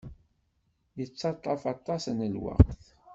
[0.99, 2.83] Yettaṭṭaf aṭas n lweqt.